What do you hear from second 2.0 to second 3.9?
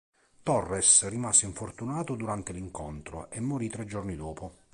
durante l'incontro e morì tre